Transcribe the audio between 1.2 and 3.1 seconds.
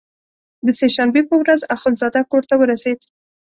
په ورځ اخندزاده کورته ورسېد.